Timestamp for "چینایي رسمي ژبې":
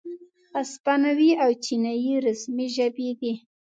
1.63-3.09